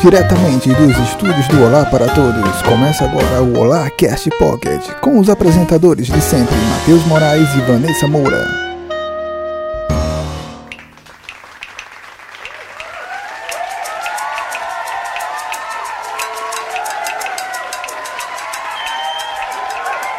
[0.00, 5.28] Diretamente dos estúdios do Olá para Todos, começa agora o Olá Cast Pocket, com os
[5.28, 8.46] apresentadores de sempre, Matheus Moraes e Vanessa Moura.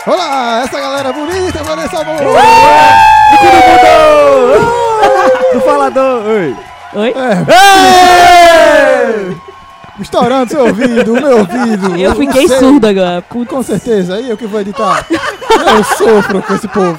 [0.05, 2.41] Olá, essa galera bonita, Vanessa Moura!
[5.53, 6.25] Do falador!
[6.25, 6.55] Oi!
[6.95, 7.13] Oi?
[10.01, 11.95] Estourando seu ouvido, o meu ouvido.
[11.99, 13.21] Eu fiquei surdo agora.
[13.21, 13.49] Puta.
[13.49, 15.05] Com certeza, aí eu que vou editar.
[15.09, 16.97] Eu sofro com esse povo.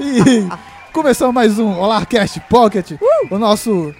[0.00, 0.46] E
[0.92, 2.92] começamos mais um Olarcast Pocket,
[3.30, 3.94] o nosso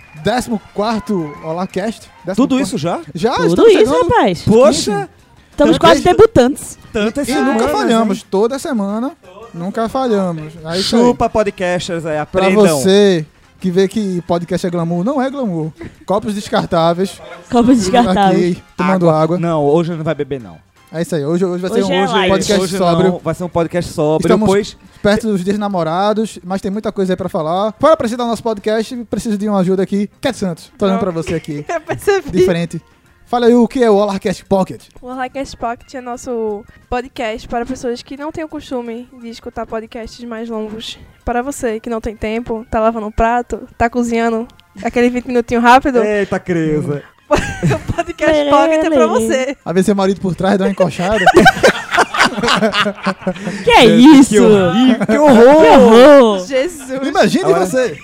[0.75, 1.13] 14
[1.45, 2.11] Olarcast.
[2.35, 3.01] Tudo isso já?
[3.15, 4.09] Já Tudo estamos isso, chegando.
[4.09, 4.43] rapaz.
[4.43, 5.09] Poxa!
[5.51, 6.79] Estamos quase debutantes.
[7.27, 8.25] E nunca falhamos, hein?
[8.31, 9.13] toda semana.
[9.55, 10.53] Nunca falhamos.
[10.65, 11.03] Aí, isso aí.
[11.03, 12.79] Chupa podcasters aí, Pra aprendam.
[12.79, 13.25] você
[13.61, 15.71] que vê que podcast é glamour, não é glamour.
[16.05, 17.21] Copos descartáveis.
[17.51, 18.53] Copos descartáveis.
[18.59, 19.39] Aqui, tomando água.
[19.39, 20.57] Não, hoje não vai beber não.
[20.93, 21.25] É isso aí.
[21.25, 22.31] Hoje, hoje vai ser Hoje um é hoje light.
[22.31, 23.11] podcast hoje sóbrio.
[23.11, 26.91] não, vai ser um podcast sóbrio, Estamos- pois perto dos dias namorados, mas tem muita
[26.91, 27.73] coisa aí pra falar.
[27.73, 30.09] Para apresentar o nosso podcast, preciso de uma ajuda aqui.
[30.21, 32.31] Cat Santos, tô olhando pra você aqui, Eu percebi.
[32.31, 32.81] diferente.
[33.27, 34.85] Fala aí o que é o Olarcast Pocket.
[35.03, 39.67] O Highcast Pocket é nosso podcast para pessoas que não têm o costume de escutar
[39.67, 40.97] podcasts mais longos.
[41.25, 44.47] Para você que não tem tempo, tá lavando um prato, tá cozinhando
[44.81, 47.03] aquele 20 minutinhos rápido, Eita, Creuza.
[47.29, 49.57] o Podcast Pocket é pra você.
[49.65, 51.19] A ver seu marido por trás, dá uma encoxada.
[53.65, 54.31] Que é isso?
[54.31, 55.81] Que horrível, que Que horror!
[55.81, 56.47] horror.
[56.47, 56.91] Jesus.
[57.07, 57.99] Imagine Agora- você.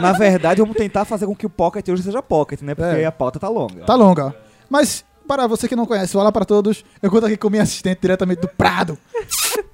[0.00, 2.74] Na verdade, vamos tentar fazer com que o Pocket hoje seja Pocket, né?
[2.74, 3.06] Porque É.
[3.06, 3.84] a pauta tá longa.
[3.84, 4.26] Tá longa.
[4.26, 4.32] ó.
[4.68, 6.84] Mas, para você que não conhece, olá para todos.
[7.02, 8.96] Eu conto aqui com minha assistente diretamente do Prado.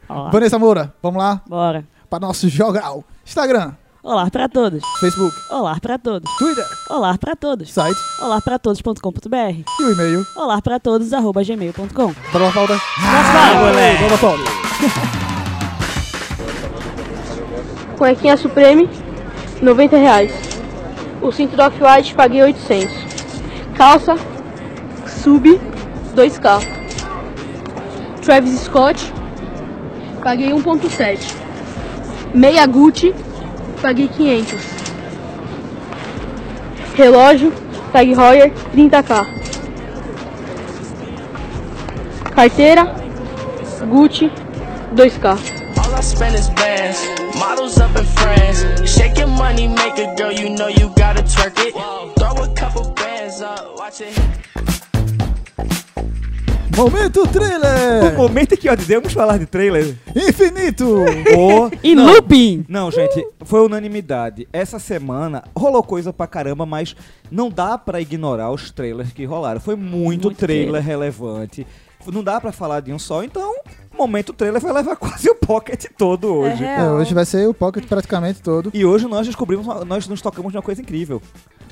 [0.08, 1.84] Ó, Vanessa Moura, vamos lá bora.
[2.08, 3.05] para nosso jogal.
[3.25, 3.73] Instagram,
[4.06, 4.84] Olá pra todos.
[5.00, 6.30] Facebook, Olá pra todos.
[6.38, 7.72] Twitter, Olá pra todos.
[7.72, 9.64] site Olá pra todos.com.br.
[9.80, 10.24] e o e-mail.
[10.36, 12.14] Olá pra todos, arroba gmail.com.
[12.32, 12.52] Bora lá,
[13.64, 14.02] moleque.
[14.04, 14.44] Bora Falda.
[17.98, 18.89] Cuequinha Supreme,
[19.61, 20.33] 90 reais.
[21.20, 22.95] O cinto do Off-White paguei 800.
[23.77, 24.14] Calça
[25.05, 25.61] Sub,
[26.14, 26.64] 2K.
[28.22, 29.12] Travis Scott,
[30.22, 31.34] paguei 1.7.
[32.33, 33.12] Meia Gucci,
[33.77, 34.59] paguei 500.
[36.97, 37.53] Relógio
[37.92, 39.27] Tag Heuer, 30k.
[42.35, 42.95] Carteira
[43.89, 44.31] Gucci,
[44.95, 45.27] 2K.
[45.79, 46.98] All I spend is bands,
[47.39, 48.64] models up friends.
[48.91, 51.73] Shake your money, make a girl, you know you gotta twerk it.
[52.19, 54.45] Throw a couple bands up, watch it
[56.77, 58.14] Momento O trailer.
[58.17, 59.97] momento em que ó, devemos falar de trailer.
[60.14, 60.87] Infinito.
[61.37, 61.70] Ou...
[61.83, 62.07] E Não.
[62.07, 62.64] looping.
[62.69, 64.47] Não, gente, foi unanimidade.
[64.53, 66.95] Essa semana rolou coisa pra caramba, mas
[67.31, 69.61] não dá pra ignorar os trailers que rolaram.
[69.61, 70.83] Foi muito, Muito trailer, trailer.
[70.85, 71.67] relevante.
[72.13, 73.55] Não dá pra falar de um só, então,
[73.97, 76.63] momento trailer vai levar quase o pocket todo hoje.
[76.64, 78.70] É É, hoje vai ser o Pocket praticamente todo.
[78.75, 81.20] E hoje nós descobrimos, uma- nós nos tocamos de uma coisa incrível.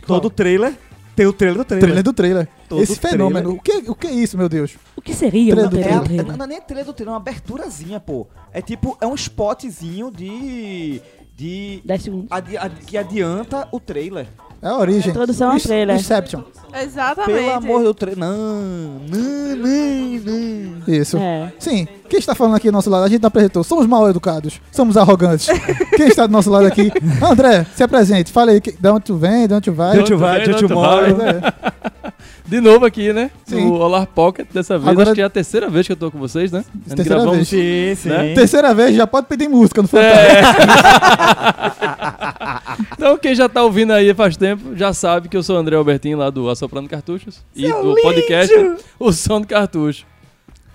[0.07, 0.21] Qual?
[0.21, 0.75] Todo trailer
[1.15, 1.83] tem o trailer do trailer.
[1.85, 2.49] Trailer do trailer.
[2.69, 3.53] Todo Esse fenômeno.
[3.53, 4.77] O que, o que é isso, meu Deus?
[4.97, 6.37] O que seria Trailer do É, trailer do é- trailer?
[6.37, 8.27] não é nem trailer do trailer, é uma aberturazinha, pô.
[8.53, 11.01] É tipo, é um spotzinho de.
[11.37, 11.83] de.
[11.85, 12.27] 10 segundos.
[12.31, 14.27] adi- adi- que adianta o trailer.
[14.65, 15.11] É a origem.
[15.11, 15.97] Introdução ao trailer.
[15.97, 16.41] Inception.
[16.83, 17.39] Exatamente.
[17.39, 18.19] Pelo amor do trailer.
[18.19, 20.95] Não, não, não, não.
[20.95, 21.17] Isso.
[21.19, 21.53] É.
[21.59, 21.87] Sim.
[22.09, 23.05] Quem está falando aqui do nosso lado?
[23.05, 23.63] A gente não apresentou.
[23.63, 24.61] Somos mal educados.
[24.73, 25.47] Somos arrogantes.
[25.97, 26.91] Quem está do nosso lado aqui?
[27.23, 28.33] André, se apresente.
[28.33, 28.61] Fala aí.
[28.61, 29.47] que- De onde tu vem?
[29.47, 29.93] De onde tu vai?
[29.93, 31.55] De onde tu vai, de onde tu mora.
[32.47, 32.49] É.
[32.49, 33.31] De novo aqui, né?
[33.47, 33.67] Sim.
[33.67, 34.89] No Olar Pocket, dessa vez.
[34.91, 36.65] Agora- Acho que é a terceira vez que eu tô com vocês, né?
[36.87, 37.49] A gente Terceira vez.
[37.49, 38.09] Sim, sim.
[38.09, 38.35] Né?
[38.35, 40.63] Terceira vez, já pode pedir música no Fantástico.
[42.93, 45.77] Então, quem já tá ouvindo aí faz tempo, já sabe que eu sou o André
[45.77, 47.43] Albertinho, lá do Assoprando Cartuchos.
[47.55, 48.55] e do podcast
[48.99, 50.05] O Som do Cartucho.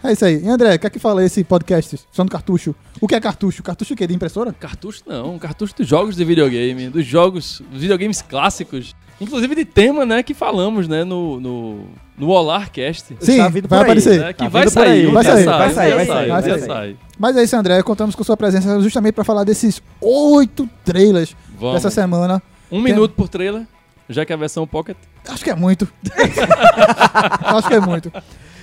[0.04, 0.42] É isso aí.
[0.42, 2.00] E André, o que é que fala esse podcast?
[2.12, 2.74] Som do cartucho.
[3.02, 3.62] O que é cartucho?
[3.62, 4.08] Cartucho o quê?
[4.08, 4.54] De impressora?
[4.54, 8.96] Cartucho não, cartucho dos jogos de videogame, dos jogos, dos videogames clássicos.
[9.22, 11.80] Inclusive de tema, né, que falamos, né, no, no,
[12.18, 13.16] no Olarcast.
[13.20, 14.20] Sim, Tá vindo vai aí, aparecer.
[14.20, 15.08] Né, que Tá vai sair, aí.
[15.08, 16.68] um Vai sair, sai, vai sair, vai sair, sai, vai um dia sair.
[16.68, 16.98] sai.
[17.18, 17.84] Mas é isso, André.
[17.84, 21.76] Contamos com sua presença justamente para falar desses oito trailers Vamos.
[21.76, 22.42] dessa semana.
[22.72, 23.64] Um minuto por trailer,
[24.08, 24.96] já que a versão Pocket.
[25.28, 25.88] Acho que é muito.
[27.44, 28.12] Acho que é muito.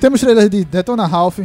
[0.00, 1.40] Temos trailers de Detona Ralph,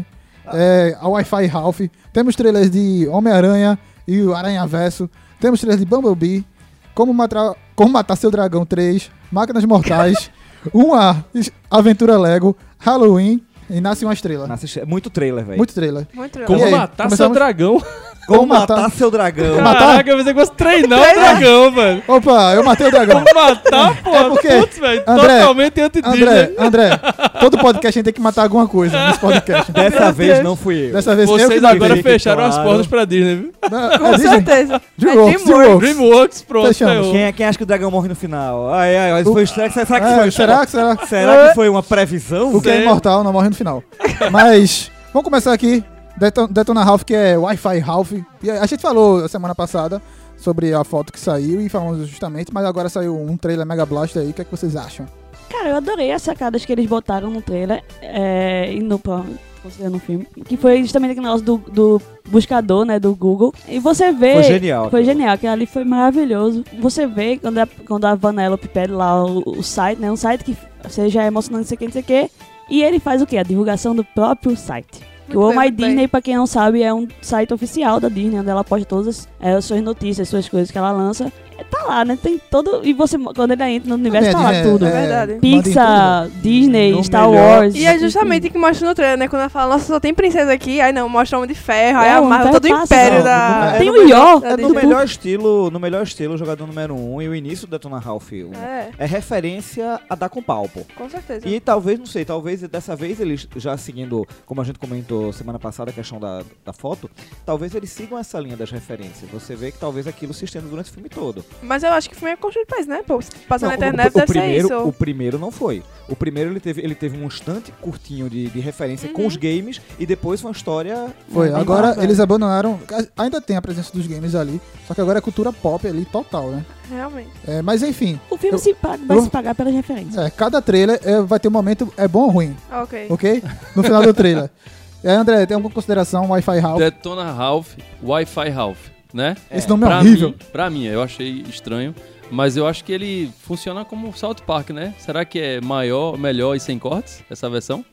[0.54, 1.82] é, a Wi-Fi Ralph.
[2.14, 5.10] Temos trailers de Homem-Aranha e o Aranha Verso.
[5.40, 6.46] Temos trailers de Bumblebee,
[6.94, 10.30] Como Matar, Como Matar Seu Dragão 3, Máquinas Mortais,
[10.72, 11.26] uma
[11.70, 14.46] Aventura Lego, Halloween e Nasce uma Estrela.
[14.46, 15.58] Nossa, é muito trailer, velho.
[15.58, 16.08] Muito trailer.
[16.14, 17.82] Muito Como E aí, matar seu dragão.
[18.28, 19.60] Como matar- matar, seu dragão.
[19.62, 22.04] matar- Caraca, eu pensei que fosse treinar o dragão, velho.
[22.08, 23.24] Opa, eu matei o dragão.
[23.34, 24.16] Matar, pô.
[24.16, 25.04] É porque- Putz, velho.
[25.08, 26.22] André, Totalmente anti-Disney.
[26.24, 27.00] André, André,
[27.40, 29.72] todo podcast a gente tem que matar alguma coisa nesse podcast.
[29.72, 30.94] Dessa vez não fui eu.
[30.94, 31.78] Dessa vez eu Vocês matei.
[31.78, 32.70] agora fecharam as claro.
[32.70, 33.52] portas pra Disney, viu?
[33.70, 34.30] Não, Com é Disney?
[34.30, 34.82] certeza.
[34.98, 35.80] Dreamworks, é Dreamworks.
[35.80, 36.42] Dreamworks.
[36.44, 37.08] Pronto, Fechamos.
[37.12, 38.74] Quem, é- quem acha que o dragão morre no final?
[38.74, 40.32] Ai, ai, ai, foi, será, que- será que É, foi?
[40.32, 40.98] será que será?
[41.08, 42.56] Será que foi uma previsão?
[42.56, 43.84] O que é imortal não morre no final.
[44.32, 45.84] Mas, vamos começar aqui.
[46.18, 48.12] Deton- Detona Ralph, que é Wi-Fi Ralph.
[48.44, 50.02] E a gente falou semana passada
[50.38, 54.18] sobre a foto que saiu e falamos justamente, mas agora saiu um trailer Mega Blast
[54.18, 54.30] aí.
[54.30, 55.06] O que, é que vocês acham?
[55.50, 59.24] Cara, eu adorei as sacadas que eles botaram no trailer é, e no pra-
[59.62, 60.26] considerando o filme.
[60.46, 63.00] Que foi justamente aquele negócio do, do buscador, né?
[63.00, 63.54] Do Google.
[63.68, 64.34] E você vê.
[64.34, 64.90] Foi genial.
[64.90, 66.64] Foi genial, aquilo ali foi maravilhoso.
[66.80, 70.12] Você vê quando a, quando a Vanellope pede lá o, o site, né?
[70.12, 70.58] Um site que
[70.90, 72.32] seja emocionante, não sei o que, não sei o que.
[72.70, 73.38] E ele faz o quê?
[73.38, 75.02] A divulgação do próprio site.
[75.32, 75.88] Que o Muito Oh My muito bem.
[75.88, 79.08] Disney, pra quem não sabe, é um site oficial da Disney, onde ela posta todas
[79.08, 81.32] as, é, as suas notícias, as suas coisas que ela lança.
[81.62, 82.18] É, tá lá, né?
[82.22, 82.82] Tem todo.
[82.84, 84.86] E você, quando ele entra no universo, A tá lá tudo.
[84.86, 85.34] é verdade.
[85.40, 87.76] Pixar, Disney, No Star melhor- Wars.
[87.76, 89.28] E é justamente o que mostra no trailer, né?
[89.28, 92.10] Quando ela fala, nossa, só tem princesa aqui, aí não, mostra Homem de Ferro, aí
[92.10, 93.50] É, o amarra Homem todo o império passa, da...
[93.66, 94.42] não, não, Tem o melhor- Yor.
[94.42, 97.68] da É no melhor estilo, no melhor estilo, jogador número 1 um, e o início
[97.68, 98.52] do Detona Ralph 1.
[98.56, 100.82] É, É referência a dar com pau, pô.
[100.96, 101.48] com certeza.
[101.48, 105.60] E talvez, não sei, talvez dessa vez eles já seguindo, como a gente comentou semana
[105.60, 107.10] passada, a questão da, da foto,
[107.46, 109.30] talvez eles sigam essa linha das referências.
[109.32, 111.44] Você vê que talvez aquilo se estenda durante o filme todo.
[111.62, 113.02] Mas eu acho que o filme é construído pra isso, né?
[113.06, 114.88] Pô, passando na internet o, o deve primeiro, ser isso.
[114.88, 115.84] o primeiro não foi.
[116.10, 119.80] O primeiro ele teve, ele teve um instante curtinho de, de referência com os games
[120.00, 121.08] e depois uma história.
[121.32, 121.62] Foi, animada.
[121.62, 122.80] agora eles abandonaram.
[123.18, 126.50] Ainda tem a presença dos games ali, só que agora é cultura pop ali total,
[126.50, 126.66] né?
[126.90, 127.30] Realmente.
[127.48, 130.18] É, mas enfim, O filme Eu- se paga- vai eu- se pagar pelas referências.
[130.18, 133.06] é, cada trailer é, vai ter um momento é bom ou ruim, Ok.
[133.10, 133.44] ok?
[133.76, 134.50] No final do trailer.
[135.04, 136.78] E aí, André, tem alguma consideração Wi-Fi Ralph?
[136.78, 138.78] Detona Ralph, Wi-Fi Ralph,
[139.14, 139.36] né?
[139.52, 140.30] Esse nome é pra horrível.
[140.30, 141.94] Mim, pra mim, eu achei estranho.
[142.30, 144.94] Mas eu acho que ele funciona como South Park, né?
[145.00, 147.84] Será que é maior, melhor e sem cortes, essa versão?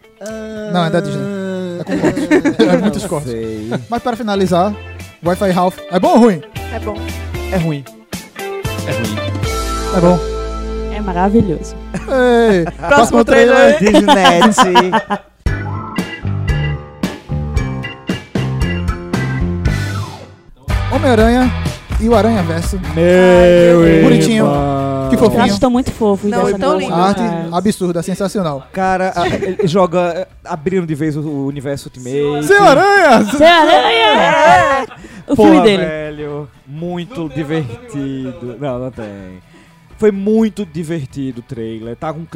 [0.73, 1.23] Não, é da Disney.
[1.79, 2.59] É com cortes.
[2.69, 3.31] É muitos cortes.
[3.31, 3.71] sei.
[3.89, 4.75] Mas para finalizar,
[5.25, 6.43] Wi-Fi Ralph é bom ou ruim?
[6.73, 6.97] É bom.
[7.53, 7.85] É ruim.
[8.87, 9.17] É ruim.
[9.97, 10.19] É bom.
[10.93, 11.77] É maravilhoso.
[11.95, 13.79] Ei, Próximo trailer.
[13.83, 14.91] Disney.
[20.99, 21.49] Homem-Aranha
[22.01, 22.77] e o Aranha Verso.
[22.93, 24.47] Meu Bonitinho.
[25.09, 25.37] Que Os fofinho.
[25.37, 26.29] traços estão muito fofos.
[26.29, 26.93] Não, dessa tão nova- lindo.
[26.95, 27.49] A arte É.
[27.53, 28.67] absurda, sensacional.
[28.73, 30.27] Cara, a- ele joga.
[30.45, 32.47] Abriram de vez o, o universo Ultimate.
[32.47, 33.25] Seu Aranha!
[33.27, 34.87] Seu Aranha!
[35.29, 35.85] O Porra, filme dele.
[35.85, 36.49] velho.
[36.67, 38.57] Muito divertido.
[38.61, 39.07] Não, não tem.
[39.99, 41.95] Foi muito divertido o trailer.
[41.97, 42.27] Tá com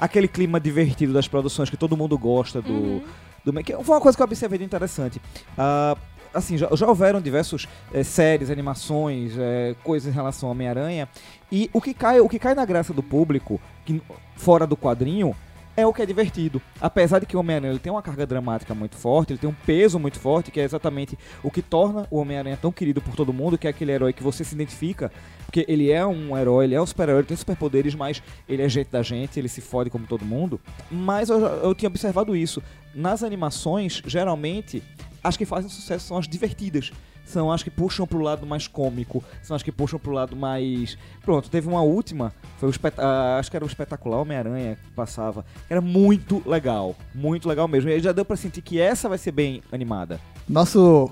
[0.00, 3.02] aquele clima divertido das produções que todo mundo gosta do.
[3.44, 5.20] do que foi uma coisa que eu observei de interessante.
[5.56, 5.96] Ah,
[6.36, 11.08] assim, já, já houveram diversos eh, séries, animações, eh, coisas em relação ao Homem-Aranha.
[11.50, 14.00] E o que, cai, o que cai na graça do público, que,
[14.36, 15.34] fora do quadrinho,
[15.76, 16.60] é o que é divertido.
[16.80, 19.98] Apesar de que o Homem-Aranha tem uma carga dramática muito forte, ele tem um peso
[19.98, 23.58] muito forte, que é exatamente o que torna o Homem-Aranha tão querido por todo mundo,
[23.58, 25.12] que é aquele herói que você se identifica,
[25.44, 28.68] porque ele é um herói, ele é um super-herói, ele tem superpoderes, mas ele é
[28.68, 30.58] gente da gente, ele se fode como todo mundo.
[30.90, 32.62] Mas eu, eu tinha observado isso.
[32.94, 34.82] Nas animações, geralmente,
[35.26, 36.90] as que fazem sucesso são as divertidas.
[37.24, 40.96] São as que puxam pro lado mais cômico, são as que puxam pro lado mais.
[41.24, 42.94] Pronto, teve uma última, foi o espet...
[42.98, 45.44] ah, acho que era o espetacular Homem-Aranha que passava.
[45.68, 47.90] Era muito legal, muito legal mesmo.
[47.90, 50.20] E já deu pra sentir que essa vai ser bem animada.
[50.48, 51.10] Nosso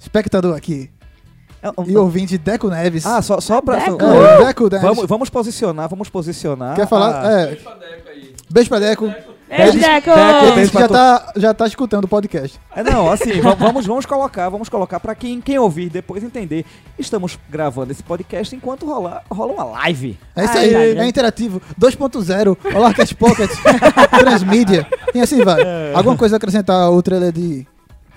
[0.00, 0.90] espectador aqui
[1.86, 3.04] e ouvinte Deco Neves.
[3.04, 3.76] Ah, só, só pra.
[3.78, 4.02] Deco.
[4.04, 4.82] É, Deco Neves.
[4.82, 6.74] Vamos, vamos posicionar, vamos posicionar.
[6.76, 7.26] Quer falar?
[7.26, 7.46] a- É.
[7.48, 8.02] Beijo pra Deco.
[8.50, 9.04] Beijo, Ele- Deco!
[9.06, 12.58] Ele Beijo disse que pra já tá, já tá escutando o podcast.
[12.74, 16.64] É, não, assim, va- vamos, vamos colocar, vamos colocar pra quem, quem ouvir depois entender.
[16.98, 20.18] Estamos gravando esse podcast enquanto rola, rola uma live.
[20.34, 21.06] É isso aí, é né?
[21.06, 21.60] interativo.
[21.78, 23.50] 2.0, Olá Cat Pocket,
[24.18, 25.60] Transmídia, e assim vai.
[25.94, 27.66] Alguma coisa a acrescentar ao trailer de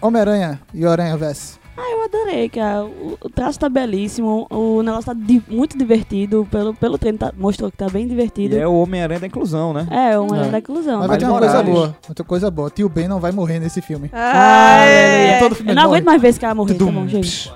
[0.01, 1.59] Homem-Aranha e Aranha Verso?
[1.77, 2.85] Ah, eu adorei, cara.
[2.85, 6.47] O, o traço tá belíssimo, o negócio tá di- muito divertido.
[6.49, 8.55] Pelo, pelo treino tá- mostrou que tá bem E divertido.
[8.57, 9.85] é o Homem-Aranha da inclusão, né?
[9.91, 10.49] É, uma É.
[10.49, 10.99] da inclusão.
[10.99, 12.69] Mas vai ter uma coisa boa, vai ter coisa boa.
[12.69, 14.09] Tio Ben não vai morrer nesse filme.
[14.13, 15.39] Ah, Ah, é.
[15.39, 15.95] Todo filme Eu não morre.
[15.95, 17.51] aguento mais ver esse cara morrer, tá bom, gente.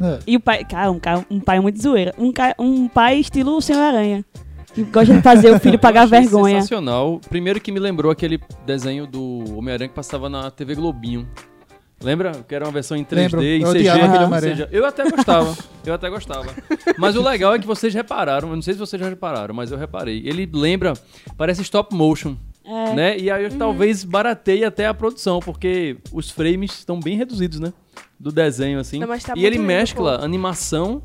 [0.00, 0.18] É.
[0.26, 2.12] E o pai, cara, um, cara, um pai muito zoeira.
[2.18, 4.24] Um, um pai estilo o Senhor Aranha.
[4.74, 6.56] Que gosta de fazer o filho pagar vergonha.
[6.56, 7.20] Sensacional.
[7.28, 11.28] Primeiro que me lembrou aquele desenho do Homem-Aranha que passava na TV Globinho.
[12.04, 12.44] Lembra?
[12.46, 13.42] Que era uma versão em 3D, Lembro.
[13.42, 13.90] em Eu CG.
[13.90, 14.66] Homem-Aranha.
[14.66, 14.68] CG.
[14.70, 15.56] Eu até gostava.
[15.84, 16.54] eu até gostava.
[16.98, 19.72] Mas o legal é que vocês repararam, eu não sei se vocês já repararam, mas
[19.72, 20.22] eu reparei.
[20.24, 20.92] Ele lembra,
[21.36, 22.36] parece stop motion.
[22.64, 22.94] É.
[22.94, 23.18] Né?
[23.18, 27.72] E aí eu talvez barateie até a produção, porque os frames estão bem reduzidos, né?
[28.18, 28.98] do desenho, assim.
[28.98, 31.02] Não, tá e ele mescla animação,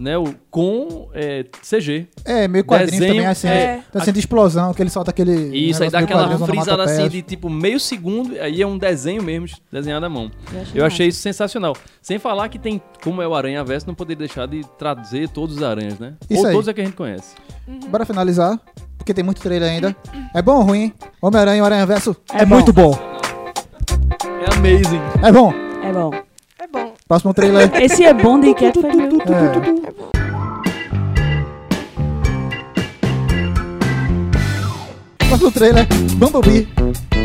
[0.00, 2.08] né, o, com é, CG.
[2.24, 3.48] É, meio quadrinho Desenho, também, assim.
[3.48, 3.82] é.
[3.92, 5.54] Tá sendo de explosão, que ele solta aquele.
[5.54, 9.46] Isso, aí dá aquela frisada assim de tipo meio segundo, aí é um desenho mesmo,
[9.70, 10.30] desenhado à mão.
[10.74, 11.76] Eu achei isso sensacional.
[12.00, 15.56] Sem falar que tem, como é o Aranha Verso, não poderia deixar de trazer todos
[15.56, 16.14] os aranhas, né?
[16.30, 16.52] Isso Ou aí.
[16.54, 17.34] todos é que a gente conhece.
[17.90, 18.58] Bora finalizar,
[18.96, 19.94] porque tem muito trailer ainda.
[20.34, 20.94] É bom ou ruim?
[21.20, 22.54] Homem-Aranha e o Aranha Verso É é, bom.
[22.54, 22.98] muito bom.
[24.22, 25.00] É amazing.
[25.22, 25.52] É bom.
[25.82, 26.29] É bom.
[27.10, 27.12] É.
[27.12, 27.70] Próximo trailer.
[27.82, 29.18] Esse é bom de Cat foi meu.
[29.20, 30.10] É.
[35.26, 36.68] Próximo trailer, Bumblebee.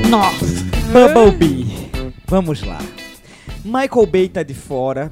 [0.10, 0.46] Nossa.
[0.92, 1.92] Bumblebee.
[2.26, 2.80] Vamos lá.
[3.64, 5.12] Michael Bay tá de fora.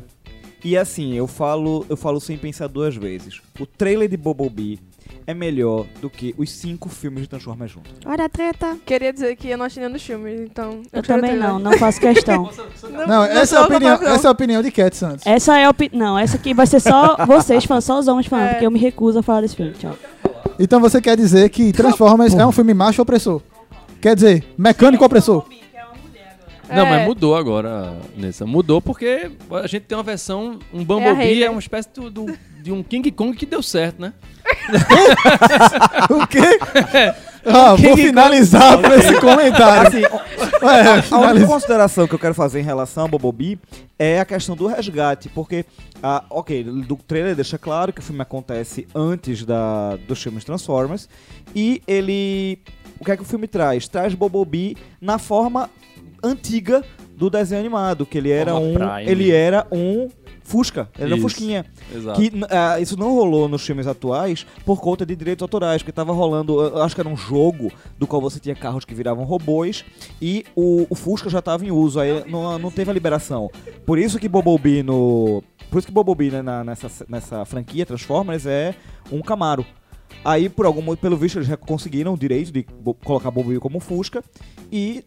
[0.63, 3.41] E assim, eu falo, eu falo sem pensar duas vezes.
[3.59, 4.79] O trailer de Bumblebee
[5.25, 7.91] é melhor do que os cinco filmes de Transformers juntos.
[8.05, 8.77] Olha a treta.
[8.85, 10.81] Queria dizer que eu não achei nenhum dos filmes, então.
[10.91, 12.49] Eu quero também não, não faço questão.
[13.07, 14.07] Não, essa, é a opinião, não.
[14.07, 15.25] essa é a opinião de Cat Santos.
[15.25, 15.99] Essa é a opinião.
[15.99, 18.49] Não, essa aqui vai ser só vocês falando, só os homens falando, É.
[18.51, 19.71] porque eu me recuso a falar desse filme.
[19.73, 19.95] Tchau.
[20.59, 23.41] Então você quer dizer que Transformers é um filme macho opressor?
[24.01, 25.45] Quer dizer, mecânico opressor?
[26.69, 26.89] Não, É.
[26.89, 28.45] mas mudou agora, Nessa.
[28.45, 31.43] Mudou porque a gente tem uma versão, um Bumblebee Hayley.
[31.43, 34.13] é, uma espécie do, do- de um King Kong que deu certo, né?
[36.09, 36.59] O quê?
[37.45, 39.87] Ah, vou finalizar com esse comentário.
[39.87, 40.01] Assim,
[40.63, 43.59] É, A única consideração que eu quero fazer em relação ao Bumblebee
[43.99, 45.65] é a questão do resgate, porque,
[46.01, 51.09] ah, ok, do trailer deixa claro que o filme acontece antes da, dos filmes Transformers,
[51.53, 52.59] e ele...
[52.99, 53.87] O que é que o filme traz?
[53.89, 55.69] Traz Bumblebee na forma
[56.23, 56.81] antiga
[57.17, 58.73] do desenho animado, que ele era Forma um...
[58.73, 59.11] Prime.
[59.11, 60.09] Ele era um
[60.43, 61.21] Fusca, ele era um.
[61.21, 61.65] Fusquinha.
[61.93, 62.19] Exato.
[62.21, 66.11] Que ah, isso não rolou nos filmes atuais por conta de direitos autorais, porque tava
[66.13, 69.85] rolando, eu acho que era um jogo do qual você tinha carros que viravam robôs
[70.21, 73.49] e o, o Fusca já tava em uso, aí não, não teve a liberação.
[73.85, 75.41] Por isso que Bumblebee no.
[75.71, 78.75] Por isso que Bumblebee né, na- nessa, nessa franquia Transformers é
[79.11, 79.65] um Camaro.
[80.23, 83.59] Aí, por algum motivo, pelo visto, eles já conseguiram o direito de bo- colocar Bumblebee
[83.59, 84.23] como Fusca
[84.71, 85.03] e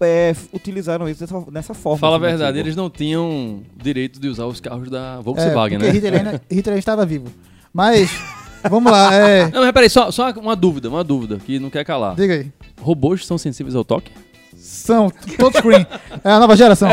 [0.00, 1.98] é, utilizaram isso dessa, dessa forma.
[1.98, 2.66] Fala a assim, verdade, antigo.
[2.66, 5.98] eles não tinham direito de usar os carros da É, Volkswagen, porque né?
[5.98, 7.26] Hitler, ainda- Hitler estava vivo.
[7.72, 8.10] Mas,
[8.70, 11.84] vamos lá, é, Não, mas peraí, só, só uma dúvida, uma dúvida que não quer
[11.84, 12.14] calar.
[12.14, 12.52] diga aí.
[12.80, 14.10] Robôs são sensíveis ao toque?
[14.56, 15.86] São touchscreen.
[16.22, 16.88] É a nova geração.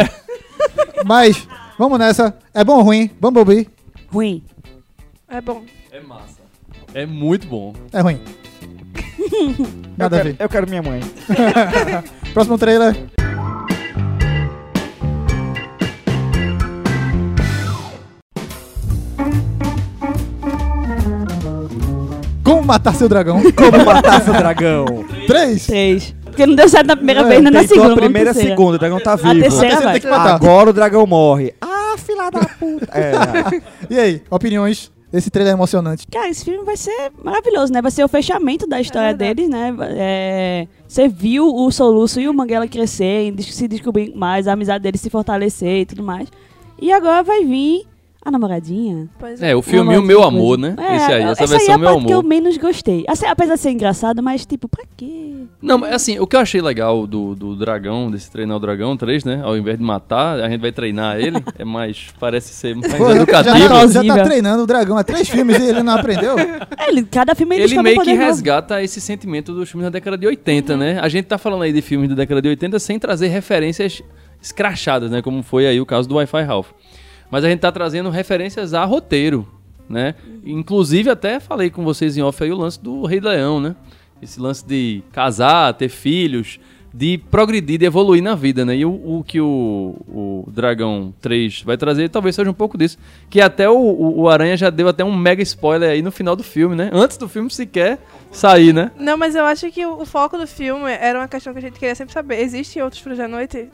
[1.05, 2.35] Mas, vamos nessa.
[2.53, 3.09] É bom ou ruim?
[3.19, 3.67] Bumblebee
[4.11, 4.43] Ruim.
[5.27, 5.63] É bom.
[5.91, 6.41] É massa.
[6.93, 7.73] É muito bom.
[7.93, 8.19] é ruim.
[8.95, 9.67] Eu
[9.97, 10.43] Nada a quero, ver.
[10.43, 10.99] eu quero minha mãe.
[12.33, 12.95] Próximo trailer.
[22.43, 23.41] Como matar seu dragão?
[23.53, 24.85] Como matar seu dragão?
[25.27, 25.65] Três.
[25.67, 26.15] Três.
[26.25, 27.93] Porque não deu certo na primeira É, vez, nem na Tentou segunda.
[27.93, 28.55] a primeira e a terceira.
[28.57, 29.33] segunda, o dragão tá vivo.
[29.33, 29.93] terceira Terceiro vai.
[29.93, 30.35] tem que matar.
[30.35, 31.53] Agora o dragão morre.
[31.61, 32.87] Ah, filha da puta.
[32.93, 34.91] É, E aí, opiniões?
[35.13, 36.07] Esse trailer é emocionante.
[36.07, 37.81] Cara, esse filme vai ser maravilhoso, né?
[37.81, 39.35] Vai ser o fechamento da história verdade.
[39.35, 39.75] deles, né?
[39.97, 45.01] É, Você viu o Soluço e o Manguela crescer, se descobrir mais, a amizade deles
[45.01, 46.29] se fortalecer e tudo mais.
[46.79, 47.85] E agora vai vir
[48.23, 49.07] a namoradinha.
[49.19, 50.75] Pois É, o filme O Meu Amor, né?
[50.77, 52.29] É, Esse aí, essa aí versão é a Meu parte que eu Amor.
[52.29, 53.03] menos gostei.
[53.07, 55.33] Assim, apesar de ser engraçado, mas tipo, pra quê?
[55.61, 58.95] Não, mas assim, o que eu achei legal do, do dragão, desse treinar o dragão
[58.95, 59.41] 3, né?
[59.43, 61.43] Ao invés de matar, a gente vai treinar ele.
[61.57, 62.07] É mais.
[62.19, 63.67] Parece ser mais Pô, já, educativo.
[63.69, 66.37] tá, já tá treinando o dragão há três filmes e ele não aprendeu?
[66.39, 66.59] É,
[66.89, 68.23] ele, cada filme ele, Ele meio que novo.
[68.25, 70.99] resgata esse sentimento dos filmes da década de 80, né?
[70.99, 74.01] A gente tá falando aí de filmes da década de 80 sem trazer referências
[74.41, 75.21] escrachadas, né?
[75.21, 76.69] Como foi aí o caso do Wi-Fi Ralph.
[77.31, 79.47] Mas a gente tá trazendo referências a roteiro,
[79.89, 80.15] né?
[80.45, 83.75] Inclusive até falei com vocês em off aí o lance do Rei Leão, né?
[84.21, 86.59] Esse lance de casar, ter filhos,
[86.93, 88.75] de progredir, de evoluir na vida, né?
[88.75, 92.97] E o, o que o, o Dragão 3 vai trazer talvez seja um pouco disso.
[93.29, 96.43] Que até o, o, Aranha já deu até um mega spoiler aí no final do
[96.43, 96.89] filme, né?
[96.91, 97.99] Antes do filme sequer
[98.31, 98.91] sair, né?
[98.97, 101.61] Não, mas eu acho que o, o foco do filme era uma questão que a
[101.61, 102.41] gente queria sempre saber.
[102.41, 103.69] Existem outros filhos da noite?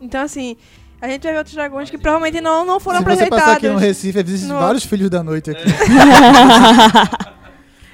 [0.00, 0.56] Então, assim,
[1.00, 3.44] a gente vai ver outros dragões que provavelmente não, não foram Se você apresentados.
[3.44, 5.64] passar aqui no Recife, existem No- vários filhos da noite aqui.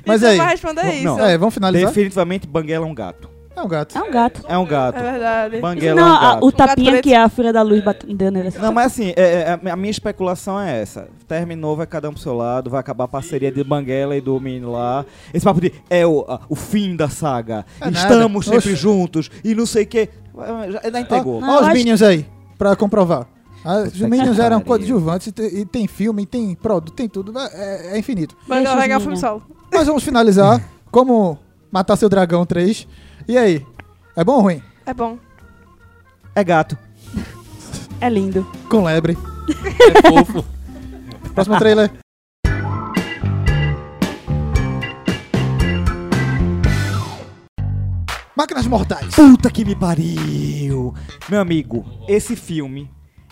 [0.04, 1.04] Mas então aí, vai responder isso.
[1.04, 1.18] não.
[1.20, 1.88] É, vamos finalizar?
[1.88, 3.28] Definitivamente, Banguela é um gato.
[3.56, 3.96] É um gato.
[3.96, 4.42] É um gato.
[4.50, 4.98] É um gato.
[4.98, 5.60] É verdade.
[5.60, 6.46] Banguela não, é um a- gato.
[6.46, 7.04] o tapinha preto.
[7.04, 8.48] que a Fúria da Luz bate- deu nele.
[8.48, 8.58] assim.
[8.58, 11.08] Não, mas assim, é- é- a minha especulação é essa.
[11.26, 14.38] Terminou, vai cada um pro seu lado, vai acabar a parceria de Banguela e do
[14.38, 15.06] menino lá.
[15.32, 17.64] Esse papo de é o, a- o fim da saga.
[17.80, 17.96] É nada.
[17.98, 18.76] Estamos sempre Oxe.
[18.76, 20.10] juntos e não sei o quê.
[20.70, 21.40] Já, já entregou.
[21.40, 22.26] Não, Olha os acho- Minions aí,
[22.58, 23.26] pra comprovar.
[23.64, 27.36] Ah, os que eram coadjuvantes e tem, filme, tem produto, tem tudo.
[27.38, 28.36] É, é infinito.
[28.46, 28.62] Vai
[28.96, 29.20] o filme meninos.
[29.20, 29.42] solo.
[29.72, 30.62] Mas vamos finalizar.
[30.90, 31.38] Como
[31.70, 32.86] matar seu dragão 3.
[33.26, 33.66] E aí?
[34.14, 34.62] É bom ou ruim?
[34.84, 35.18] É bom.
[36.34, 36.78] É gato.
[38.00, 38.46] É lindo.
[38.70, 39.18] Com lebre.
[39.48, 40.44] É fofo.
[41.34, 42.05] Próximo trailer.
[48.36, 49.14] Máquinas Mortais.
[49.14, 50.92] Puta que me pariu!
[51.26, 52.90] Meu amigo, esse filme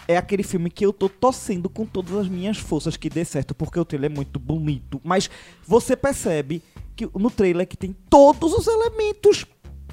[0.08, 3.54] é aquele filme que eu tô torcendo com todas as minhas forças que dê certo,
[3.54, 4.99] porque o trailer é muito bonito.
[5.04, 5.28] Mas
[5.66, 6.62] você percebe
[6.96, 9.44] que no trailer que tem todos os elementos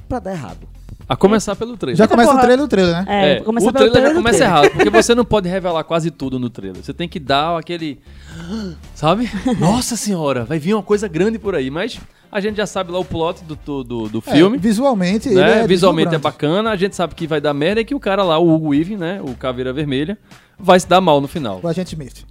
[0.07, 0.70] pra dar errado.
[1.07, 1.97] A começar pelo trailer.
[1.97, 2.43] Já começa o porra.
[2.45, 3.05] trailer do trailer, né?
[3.07, 4.57] É, É, o pelo trailer já começa trailer.
[4.57, 6.81] errado, porque você não pode revelar quase tudo no trailer.
[6.83, 7.99] Você tem que dar aquele.
[8.95, 9.29] Sabe?
[9.59, 11.69] Nossa senhora, vai vir uma coisa grande por aí.
[11.69, 11.99] Mas
[12.31, 14.57] a gente já sabe lá o plot do, do, do- É, filme.
[14.57, 15.63] visualmente, ele né?
[15.63, 18.23] é Visualmente é bacana, a gente sabe que vai dar merda e que o cara
[18.23, 19.21] lá, o Hugo Weaving, né?
[19.21, 20.17] O Caveira Vermelha,
[20.57, 21.59] vai se dar mal no final.
[21.61, 22.23] O Agente Smith.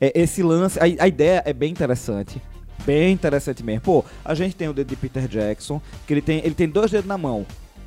[0.00, 2.40] É, esse lance, a, a ideia é bem interessante.
[2.86, 3.80] Bem interessante mesmo.
[3.80, 6.90] Pô, a gente tem o dedo de Peter Jackson, que ele tem, ele tem dois
[6.92, 7.44] dedos na mão.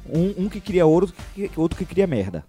[0.09, 2.43] Um, um que cria ouro, outro que, outro que cria merda.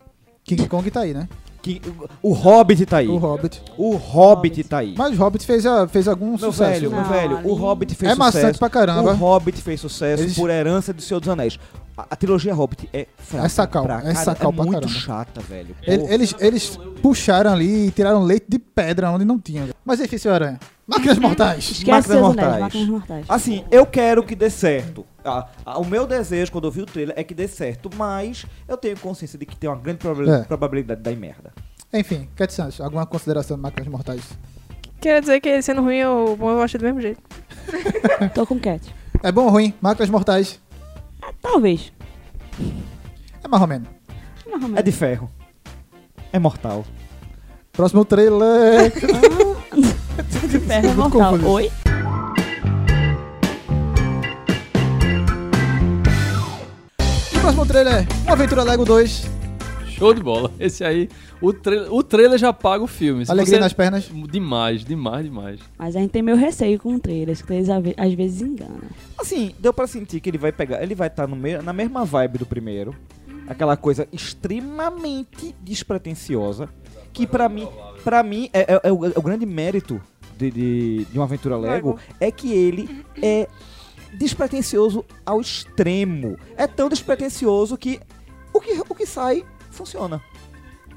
[0.45, 1.29] King Kong tá aí, né?
[1.61, 1.81] Que,
[2.21, 3.07] o Hobbit tá aí.
[3.07, 3.63] O Hobbit.
[3.79, 4.95] O Hobbit tá aí.
[4.99, 6.71] Mas o Hobbit fez, a, fez algum Meu sucesso.
[6.73, 8.37] velho, meu Não, velho, ali- o Hobbit fez É sucesso.
[8.37, 9.13] maçante pra caramba.
[9.13, 11.61] O Hobbit fez sucesso Eles- por herança do Senhor dos Anéis.
[11.97, 14.99] A, a trilogia Hobbit é fraca É sacal, pra é caramba, sacal pra muito caramba.
[14.99, 15.77] chata, velho.
[15.87, 16.13] Ele- Pô.
[16.13, 19.69] eles, eles puxaram ali e tiraram leite de pedra onde não tinha.
[19.85, 20.59] Mas enfim, senhor Aranha.
[20.85, 21.59] Máquinas Mortais.
[21.71, 22.61] Esquece Máquinas seus anéis, Mortais.
[22.61, 23.25] máquinas mortais.
[23.29, 25.07] Assim, eu quero que dê certo.
[25.25, 27.89] Ah, ah, o meu desejo, quando eu vi o trailer, é que dê certo.
[27.97, 30.01] Mas eu tenho consciência de que tem uma grande
[30.31, 30.43] É.
[30.45, 31.53] probabilidade de dar em merda.
[31.93, 34.23] Enfim, Cat Santos, alguma consideração de Máquinas Mortais?
[35.01, 37.21] Quer dizer que sendo ruim ou bom, eu acho do mesmo jeito.
[38.35, 38.83] Tô com Cat.
[39.23, 39.75] É bom ou ruim?
[39.81, 40.61] Máquinas Mortais
[41.41, 41.93] Talvez.
[43.45, 43.89] é mais ou menos.
[44.51, 44.85] Mais ou É menos.
[44.85, 45.31] de ferro.
[46.33, 46.85] É mortal.
[47.73, 48.91] Próximo trailer.
[50.51, 51.35] de ferro é mortal.
[51.45, 51.71] Oi?
[57.43, 59.27] Próximo trailer é Uma Aventura Lego 2.
[59.89, 60.51] Show de bola.
[60.59, 61.09] Esse aí,
[61.41, 63.25] o, tra o trailer já paga o filme.
[63.27, 64.11] Se Alegria você- nas pernas.
[64.31, 65.61] Demais, demais, demais.
[65.79, 68.81] Mas a gente tem meu receio com trailers, que eles às ve- às vezes enganam.
[69.19, 70.83] Assim, deu pra sentir que ele vai pegar.
[70.83, 72.95] Ele vai estar no me- na mesma vibe do primeiro.
[73.47, 76.69] Aquela coisa extremamente despretensiosa.
[77.13, 77.69] Que pra mim,
[78.05, 80.01] pra mim é, é- é o, é o grande mérito
[80.39, 81.91] de, de, de uma aventura Lego.
[81.91, 81.99] Lego.
[82.19, 83.47] É que ele é
[84.13, 86.37] despretensioso ao extremo.
[86.57, 88.01] É tão despretensioso que
[88.53, 90.21] o que, o que sai funciona.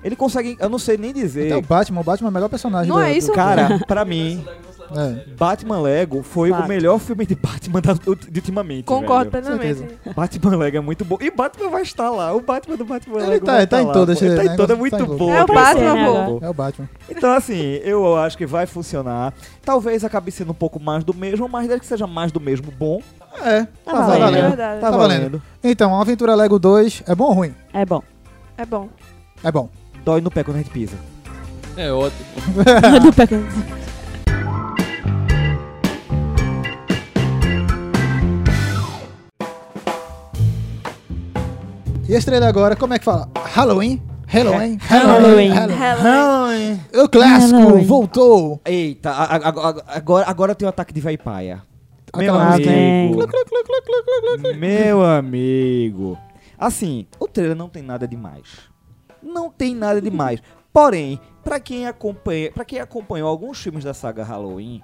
[0.03, 0.55] Ele consegue.
[0.59, 1.47] Eu não sei nem dizer.
[1.47, 2.01] Até o Batman.
[2.01, 3.31] O Batman é o melhor personagem Não do, é do- isso?
[3.33, 4.45] Cara, pra mim,
[4.91, 5.33] É.
[5.37, 6.65] Batman Lego foi Fato.
[6.65, 8.83] o melhor filme de Batman da, de ultimamente.
[8.85, 9.43] Concordo velho.
[9.45, 9.99] plenamente.
[10.15, 11.17] Batman Lego é muito bom.
[11.21, 12.33] E Batman vai estar lá.
[12.33, 14.21] O Batman do Batman Ele Lego tá- tá estar em lá, todas.
[14.21, 15.33] Ele tá esse em toda, é muito tá em bom.
[15.33, 16.39] É o Batman, né, pô.
[16.45, 16.89] É o Batman.
[17.09, 19.33] Então, assim, eu acho que vai funcionar.
[19.63, 22.71] Talvez acabe sendo um pouco mais do mesmo, mas desde que seja mais do mesmo
[22.71, 23.01] bom,
[23.43, 24.19] É, Tá tá, valendo.
[24.21, 24.45] valendo.
[24.53, 24.97] É tá Tá valendo.
[25.19, 25.41] valendo.
[25.61, 27.53] Então, Aventura Lego 2 é bom ou ruim?
[27.73, 28.01] É bom.
[28.57, 28.87] É bom.
[29.43, 29.69] É bom.
[30.05, 30.95] Dói no pé quando a gente pisa.
[31.75, 32.23] É ótimo.
[33.03, 33.43] Do Pecan-
[42.07, 43.29] E esse trailer agora, como é que fala?
[43.35, 44.01] Halloween?
[44.27, 44.77] Halloween?
[44.81, 45.49] Halloween.
[45.49, 46.79] Halloween.
[46.93, 47.85] O clássico Halloween.
[47.85, 48.61] voltou.
[48.65, 51.61] Eita, a- a- a- agora, agora tem o ataque de vaipaia.
[52.15, 52.69] Meu Aquela música.
[52.69, 53.19] amigo.
[54.57, 56.17] Meu amigo.
[56.57, 58.47] Assim, o trailer não tem nada demais.
[59.21, 60.41] Não tem nada demais.
[60.71, 64.81] Porém, pra quem acompanha, para quem acompanhou alguns filmes da saga Halloween,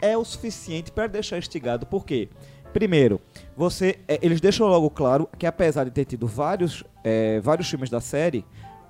[0.00, 1.86] é o suficiente pra deixar instigado.
[1.86, 2.28] Por quê?
[2.74, 3.20] Primeiro,
[3.56, 7.88] você, é, eles deixam logo claro que apesar de ter tido vários, é, vários filmes
[7.88, 8.44] da série,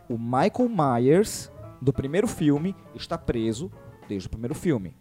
[0.08, 3.70] o Michael Myers do primeiro filme está preso
[4.08, 4.96] desde o primeiro filme.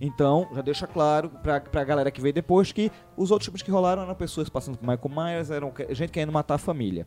[0.00, 3.70] Então, já deixa claro pra, pra galera que veio depois que os outros filmes que
[3.70, 7.06] rolaram eram pessoas passando por Michael Myers, eram gente querendo matar a família.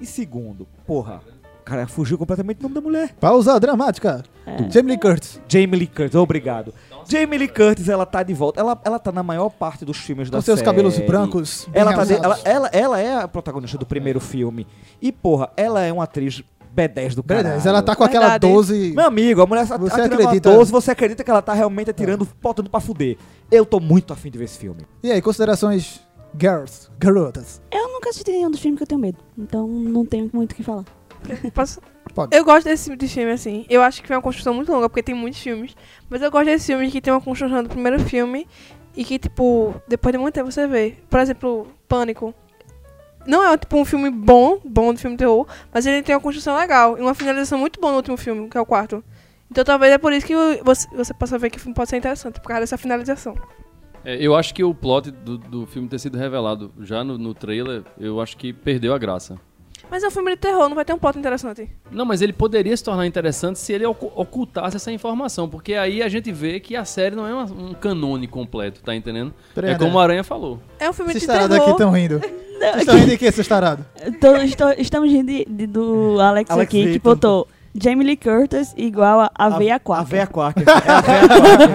[0.00, 1.22] E segundo, porra,
[1.60, 3.14] cara fugiu completamente do nome da mulher.
[3.20, 4.22] Pausa dramática.
[4.46, 4.70] É.
[4.70, 5.40] Jamie Lee Curtis.
[5.48, 6.72] Jamie Lee Curtis, obrigado.
[7.08, 8.60] Jamie Lee Curtis, ela tá de volta.
[8.60, 10.66] Ela, ela tá na maior parte dos filmes da Com seus série.
[10.70, 11.68] cabelos brancos.
[11.72, 14.66] Ela, tá de- ela, ela, ela é a protagonista do primeiro filme.
[15.00, 16.42] E, porra, ela é uma atriz
[16.76, 17.48] B10 do caralho.
[17.48, 18.52] Beleza, ela tá com aquela Verdade.
[18.52, 18.92] 12.
[18.94, 20.48] Meu amigo, a mulher Você você atirando acredita?
[20.50, 23.16] uma 12, você acredita que ela tá realmente atirando, botando pra fuder.
[23.50, 24.82] Eu tô muito afim de ver esse filme.
[25.02, 26.00] E aí, considerações
[26.38, 27.60] girls, garotas.
[27.72, 29.18] Eu nunca assisti nenhum dos filmes que eu tenho medo.
[29.36, 30.84] Então não tenho muito o que falar.
[31.54, 31.80] Posso?
[32.14, 32.36] Pode.
[32.36, 33.66] Eu gosto desse tipo de filme, assim.
[33.68, 35.76] Eu acho que foi uma construção muito longa, porque tem muitos filmes.
[36.08, 38.46] Mas eu gosto desse filme que tem uma construção do primeiro filme
[38.96, 40.96] e que, tipo, depois de muito tempo você vê.
[41.08, 42.34] Por exemplo, Pânico.
[43.26, 46.20] Não é, tipo, um filme bom, bom de filme de terror, mas ele tem uma
[46.20, 49.04] construção legal e uma finalização muito boa no último filme, que é o quarto.
[49.50, 51.96] Então talvez é por isso que você, você possa ver que o filme pode ser
[51.96, 53.34] interessante, por causa dessa finalização.
[54.04, 57.34] É, eu acho que o plot do, do filme ter sido revelado já no, no
[57.34, 59.38] trailer, eu acho que perdeu a graça.
[59.90, 61.68] Mas é um filme de terror, não vai ter um plot interessante.
[61.90, 66.00] Não, mas ele poderia se tornar interessante se ele ocu- ocultasse essa informação, porque aí
[66.02, 69.34] a gente vê que a série não é uma- um canone completo, tá entendendo?
[69.56, 70.02] É como o André.
[70.02, 70.60] Aranha falou.
[70.78, 71.76] É um filme Esses de tarados aqui terror.
[71.78, 72.20] estão rindo.
[72.60, 73.84] Vocês estão rindo de quê, seus tarados?
[74.44, 79.20] Estou- estamos rindo de- de- do Alex, Alex aqui, que botou Jamie Lee Curtis igual
[79.22, 80.04] a, a veia A quaca.
[80.04, 80.60] véia quaca.
[80.60, 80.64] É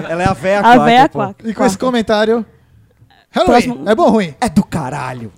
[0.06, 0.10] a.
[0.12, 1.18] Ela é a A veia pô.
[1.18, 1.48] quaca.
[1.48, 2.46] E com esse comentário.
[3.30, 3.88] Halloween, Próximo.
[3.90, 4.34] é bom ou ruim?
[4.40, 5.32] É do caralho.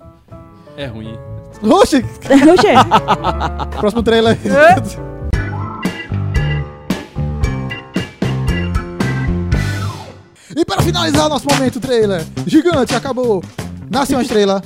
[0.77, 1.17] É ruim.
[1.61, 2.73] Oxi, Oxê,
[3.79, 4.37] próximo trailer.
[10.55, 13.43] e para finalizar o nosso momento trailer, gigante, acabou.
[13.91, 14.61] Nasce uma estrela,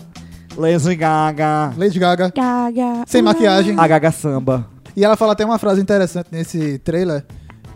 [0.56, 1.74] Lady Gaga.
[1.76, 3.04] Lady Gaga, Gaga.
[3.08, 3.76] sem maquiagem.
[3.78, 4.68] A Gaga Samba.
[4.96, 7.26] E ela fala até uma frase interessante nesse trailer,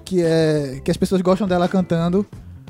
[0.05, 2.23] que é que as pessoas gostam dela cantando,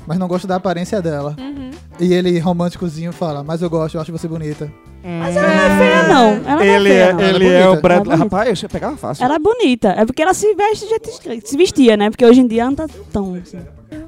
[0.05, 1.35] mas não gostam da aparência dela.
[1.37, 1.71] Uhum.
[1.99, 4.71] E ele, românticozinho, fala, mas eu gosto, eu acho você bonita.
[5.07, 6.29] Mas ela não é feia, não.
[6.33, 7.19] Ela não Ele é é, feia, não.
[7.21, 8.15] Ela ele é é o é bonita.
[8.15, 9.23] Rapaz, eu pegava fácil.
[9.23, 9.89] Ela é bonita.
[9.89, 12.09] É porque ela se veste do jeito se vestia, né?
[12.09, 13.59] Porque hoje em dia ela não tá tão assim.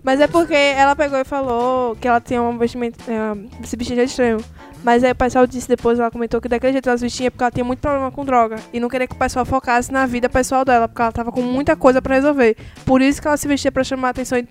[0.04, 3.00] Mas é porque ela pegou e falou que ela tinha um vestimento.
[3.10, 4.38] é, se vestia de estranho.
[4.84, 7.44] Mas aí o pessoal disse depois, ela comentou que daquele jeito ela se vestia porque
[7.44, 8.58] ela tinha muito problema com droga.
[8.72, 11.42] E não queria que o pessoal focasse na vida pessoal dela, porque ela tava com
[11.42, 12.56] muita coisa pra resolver.
[12.86, 14.48] Por isso que ela se vestia pra chamar a atenção e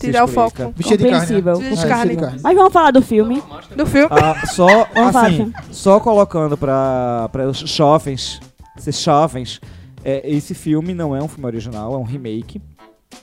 [0.00, 1.32] tirar o foco Vestido de carne.
[1.32, 1.42] né?
[1.42, 1.54] Compreensível.
[1.58, 2.10] De É, vestido carne.
[2.16, 2.40] de carne.
[2.42, 3.42] Mas vamos falar do filme.
[3.76, 4.08] do filme.
[4.10, 8.40] Ah, só, assim, só colocando para os jovens,
[8.76, 9.60] esses jovens,
[10.04, 12.60] é, esse filme não é um filme original, é um remake,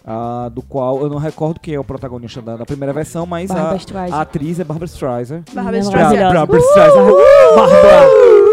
[0.05, 3.49] ah, do qual eu não recordo quem é o protagonista da, da primeira versão, mas
[3.51, 4.15] a, Streisand.
[4.15, 5.43] a atriz é Barbara Streisand.
[5.53, 6.33] Barbara Menina Streisand.
[6.33, 7.11] Barbara Streisand.
[7.55, 8.46] Barbara.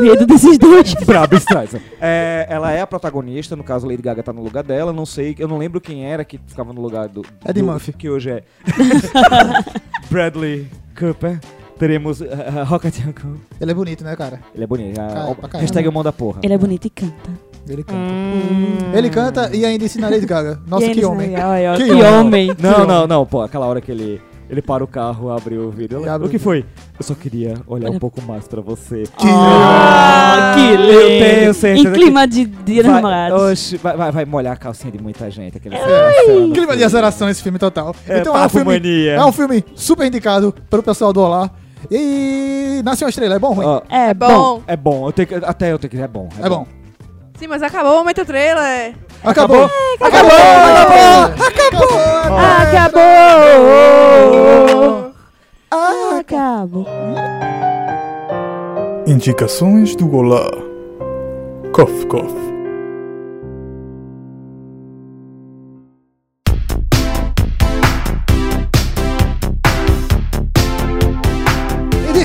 [0.00, 0.94] Medo desses dois.
[1.06, 1.80] Barbara Streisand.
[2.00, 5.34] É, ela é a protagonista, no caso Lady Gaga tá no lugar dela, não sei,
[5.38, 7.22] eu não lembro quem era que ficava no lugar do...
[7.46, 7.92] Eddie do- Murphy.
[7.92, 8.42] Que hoje é
[10.10, 10.66] Bradley
[10.98, 11.38] Cooper.
[11.78, 12.26] Teremos uh,
[12.66, 13.36] Rocket Raccoon.
[13.60, 14.40] Ele é bonito, né, cara?
[14.52, 14.96] Ele é bonito.
[14.96, 16.40] Cara, hashtag o mão da porra.
[16.42, 17.30] Ele é bonito e canta.
[17.68, 18.96] Ele canta.
[18.96, 20.60] Ele canta e ainda ensina Lady Gaga.
[20.66, 21.36] Nossa, que homem.
[21.36, 22.50] Ai, ó, Que Que, homem.
[22.50, 22.56] homem.
[22.58, 26.04] Não, não, não, pô, aquela hora que ele, ele para o carro, abre o vidro.
[26.04, 26.64] E abre o que foi?
[26.98, 29.04] Eu só queria olhar um pouco mais pra você.
[29.20, 30.92] Ah, que lindo.
[30.92, 33.42] Eu tenho certeza Em clima de dia vai, namorados.
[33.42, 35.56] oxe, vai, vai, vai molhar a calcinha de muita gente.
[35.56, 35.76] Aquele
[36.54, 37.94] Clima de azeração esse filme total.
[38.08, 39.12] É, então é um filme, mania.
[39.14, 41.50] é um filme super indicado para o pessoal do Olá.
[41.90, 43.80] E Nasce uma Estrela, é bom ou ruim?
[43.88, 44.26] É É bom.
[44.28, 44.62] bom.
[44.66, 46.28] é bom, eu tenho que, até eu tenho que é bom.
[46.42, 46.66] é bom.
[47.38, 48.94] Sim, mas acabou o momento trailer.
[49.24, 49.68] Acabou!
[50.00, 50.30] Acabou!
[51.46, 51.98] Acabou!
[52.60, 53.08] Acabou!
[56.18, 56.86] Acabou.
[59.06, 60.50] Indicações do Olá.
[61.72, 62.57] Cof, cof.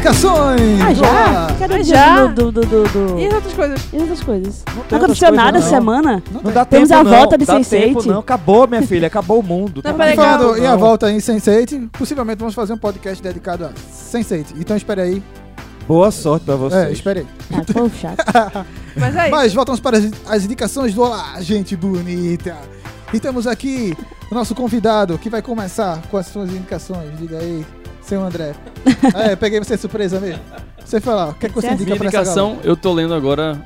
[0.07, 0.81] Indicações!
[0.81, 1.09] Ah, já?
[1.09, 1.47] Olá.
[1.57, 2.25] Cadê o Ah, já?
[2.27, 3.81] do, do, do, do- E as outras coisas?
[3.93, 4.63] E outras coisas?
[4.67, 5.93] Não Não aconteceu outras nada coisas, essa não.
[5.93, 6.23] semana?
[6.29, 7.69] Não Não dá Temos tempo a volta de dá Sense8.
[7.69, 9.81] tempo não, acabou minha filha, acabou o mundo.
[9.81, 10.15] Não, Tá.
[10.15, 14.47] Falando em a volta em Sense8, possivelmente vamos fazer um podcast dedicado a Sense8.
[14.57, 15.23] Então espere aí.
[15.87, 16.83] Boa sorte pra vocês.
[16.83, 17.27] É, espere aí.
[17.57, 18.65] Ah, pô, chato.
[18.99, 19.31] Mas é isso.
[19.31, 22.57] Mas voltamos para as, as indicações do Olá, gente bonita.
[23.13, 23.95] E temos aqui
[24.29, 27.17] o nosso convidado que vai começar com as suas indicações.
[27.17, 27.65] Diga aí,
[28.05, 28.53] seu André.
[29.15, 30.41] é, peguei você de surpresa mesmo.
[30.83, 32.41] Você fala, o que, é que você indica Minha pra essa galera?
[32.41, 33.61] indicação, eu tô lendo agora.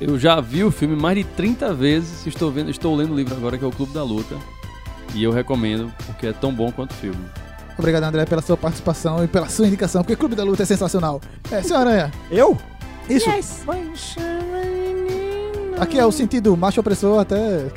[0.00, 2.26] Eu já vi o filme mais de 30 vezes.
[2.26, 4.34] Estou, vendo, estou lendo o livro agora, que é o Clube da Luta.
[5.14, 7.18] E eu recomendo, porque é tão bom quanto o filme.
[7.76, 11.20] Obrigado, André, pela sua participação e pela sua indicação, porque Clube da Luta é sensacional.
[11.50, 12.56] É, seu Aranha, Eu?
[13.08, 13.28] isso.
[13.28, 13.64] Yes.
[15.78, 17.66] Aqui é o sentido macho opressor até.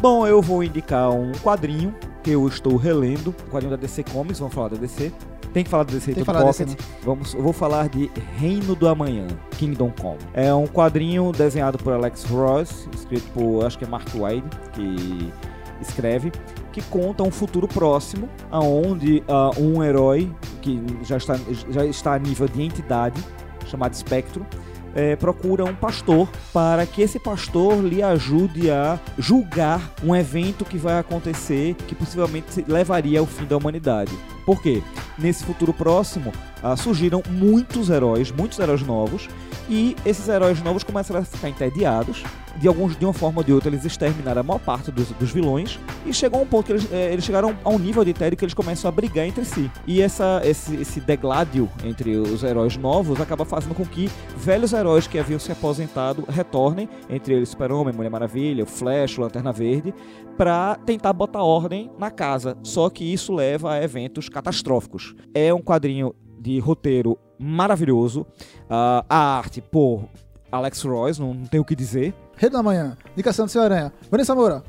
[0.00, 1.94] Bom, eu vou indicar um quadrinho
[2.28, 5.10] que eu estou relendo, um quadrinho da DC Comics, vamos falar da DC.
[5.54, 6.86] Tem que falar da DC Tem que falar desse, Pocket.
[7.02, 10.18] Vamos, eu vou falar de Reino do Amanhã, Kingdom Come.
[10.34, 15.32] É um quadrinho desenhado por Alex Ross, escrito por, acho que é Mark Wade, que
[15.80, 16.30] escreve,
[16.70, 21.34] que conta um futuro próximo, aonde ah, um herói que já está,
[21.70, 23.24] já está a nível de entidade,
[23.64, 24.46] chamado Spectro,
[24.94, 30.78] eh, procura um pastor para que esse pastor lhe ajude a julgar um evento que
[30.78, 34.12] vai acontecer que possivelmente levaria ao fim da humanidade.
[34.44, 34.82] Por quê?
[35.18, 39.28] Nesse futuro próximo ah, surgiram muitos heróis, muitos heróis novos,
[39.68, 42.22] e esses heróis novos começaram a ficar entediados.
[42.56, 45.30] De, alguns, de uma forma ou de outra, eles exterminaram a maior parte dos, dos
[45.30, 45.78] vilões.
[46.04, 48.44] E chegou um ponto que eles, eh, eles chegaram a um nível de tédio que
[48.44, 49.70] eles começam a brigar entre si.
[49.86, 55.06] E essa, esse, esse degládio entre os heróis novos acaba fazendo com que velhos heróis
[55.06, 59.94] que haviam se aposentado retornem, entre eles Super-Homem, Mulher Maravilha, o Flash, o Lanterna Verde,
[60.36, 62.56] para tentar botar ordem na casa.
[62.64, 65.14] Só que isso leva a eventos catastróficos.
[65.32, 66.12] É um quadrinho
[66.48, 68.26] de roteiro maravilhoso.
[68.70, 70.08] Ah, a arte por
[70.50, 72.14] Alex Royce, não, não tenho o que dizer.
[72.36, 73.92] Rede da Manhã, indicação do Senhor Aranha.
[74.10, 74.62] Vanessa Moura,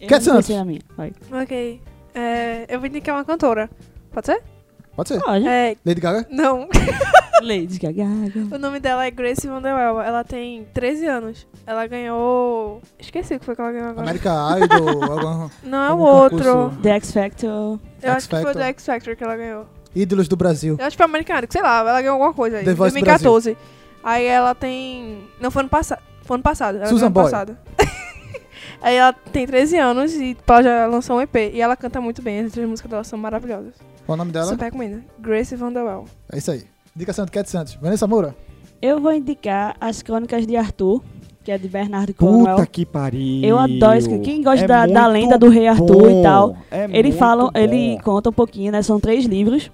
[0.00, 0.46] Eu Cat Santos.
[0.46, 0.80] sei a minha.
[0.96, 1.12] Vai.
[1.42, 1.80] Ok.
[2.14, 3.68] É, eu vou indicar uma cantora.
[4.12, 4.42] Pode ser?
[4.94, 5.20] pode ser.
[5.20, 5.46] Pode.
[5.46, 6.26] É, Lady Gaga.
[6.30, 6.68] não.
[7.42, 8.04] Lady Gaga.
[8.54, 10.00] O nome dela é Grace Vanderwell.
[10.02, 11.46] Ela tem 13 anos.
[11.66, 12.82] Ela ganhou.
[12.98, 14.02] Esqueci o que foi que ela ganhou agora.
[14.06, 14.30] America
[14.62, 16.38] Idol, algum, Não é o outro.
[16.38, 16.82] concurso.
[16.82, 17.78] The X Factor.
[18.02, 18.62] Eu X acho que foi Factor.
[18.62, 19.66] do X Factor que ela ganhou.
[19.94, 20.76] Ídolos do Brasil.
[20.78, 22.64] Eu acho que foi americano, sei lá, ela ganhou alguma coisa aí.
[22.64, 23.56] The Em Voice 2014.
[24.02, 25.28] Aí ela tem.
[25.40, 26.02] Não, foi ano passado.
[26.22, 26.76] Foi ano passado.
[26.76, 27.30] Ela Susan ano Boyle.
[27.30, 27.58] passado.
[28.80, 31.34] aí ela tem 13 anos e ela já lançou um EP.
[31.52, 33.74] E ela canta muito bem, as músicas dela são maravilhosas.
[34.06, 34.46] Qual o nome dela?
[34.46, 35.04] Super recomendo.
[35.18, 36.06] Grace Vanderwell.
[36.32, 36.64] É isso aí.
[36.96, 37.74] Indicação do Cat Santos.
[37.74, 38.34] Vanessa Moura.
[38.82, 41.02] Eu vou indicar as crônicas de Arthur,
[41.50, 42.54] que é de Bernardo Cornwell.
[42.56, 43.42] Puta que pariu.
[43.42, 44.20] Eu adoro isso.
[44.20, 46.20] Quem gosta É da, da lenda do rei Arthur bom.
[46.20, 47.50] e tal, É ele fala, bom.
[47.58, 48.82] ele conta um pouquinho, né?
[48.82, 49.68] São três livros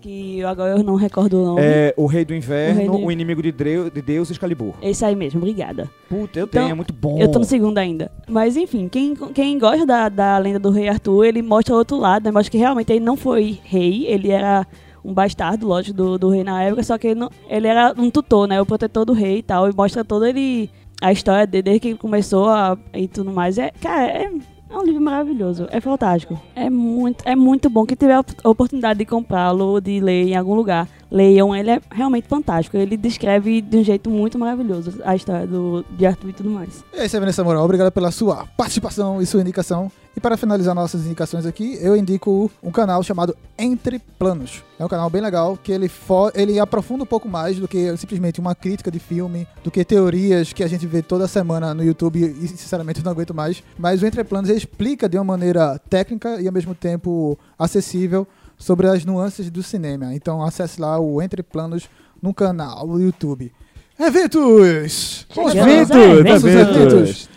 [0.00, 1.60] que eu- agora eu não recordo o nome.
[1.62, 4.74] É O Rei do Inverno, O do- O Inimigo de, Dreu- de Deus e Excalibur.
[4.82, 5.88] Esse aí mesmo, obrigada.
[6.08, 7.16] Puta, eu Então, tenho, é muito bom.
[7.18, 8.10] Eu tô no segundo ainda.
[8.28, 12.24] Mas enfim, quem, quem gosta da, da lenda do rei Arthur, ele mostra outro lado,
[12.24, 12.30] né?
[12.32, 14.66] Mostra que realmente ele não foi rei, ele era
[15.02, 18.10] um bastardo, lógico, do, do rei na época, só que ele, não, ele era um
[18.10, 18.58] tutor, né?
[18.60, 19.68] O protetor do rei e tal.
[19.70, 20.68] E mostra todo ele.
[21.00, 23.58] A história dele, desde que ele começou a, e tudo mais.
[23.58, 24.30] É, cara, é,
[24.70, 25.66] é um livro maravilhoso.
[25.70, 26.40] É fantástico.
[26.56, 27.84] É muito, é muito bom.
[27.84, 31.54] Quem tiver a op- oportunidade de comprá-lo, de ler em algum lugar, leiam.
[31.54, 32.76] Ele é realmente fantástico.
[32.76, 36.84] Ele descreve de um jeito muito maravilhoso a história do, de Arthur e tudo mais.
[36.92, 37.60] É isso Vanessa Moura.
[37.60, 39.90] Obrigado pela sua participação e sua indicação.
[40.16, 44.62] E para finalizar nossas indicações aqui, eu indico um canal chamado Entre Planos.
[44.78, 45.90] É um canal bem legal que ele,
[46.34, 50.52] ele aprofunda um pouco mais do que simplesmente uma crítica de filme, do que teorias
[50.52, 53.62] que a gente vê toda semana no YouTube e sinceramente eu não aguento mais.
[53.76, 58.86] Mas o Entre Planos explica de uma maneira técnica e ao mesmo tempo acessível sobre
[58.86, 60.14] as nuances do cinema.
[60.14, 61.88] Então acesse lá o Entre Planos
[62.22, 63.52] no canal do YouTube.
[63.98, 65.26] Eventos!
[65.34, 65.96] Vamos aos eventos.
[66.44, 67.28] eventos.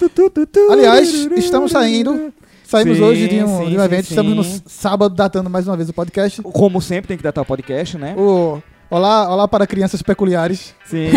[0.71, 2.33] Aliás, estamos saindo.
[2.67, 4.09] Saímos Sim, hoje de um, sim, de um sim, evento.
[4.09, 4.61] Estamos no sim.
[4.65, 6.41] sábado datando mais uma vez o podcast.
[6.41, 8.13] Como sempre, tem que datar o podcast, né?
[8.17, 10.73] O Olá, olá para crianças peculiares.
[10.85, 11.07] Sim.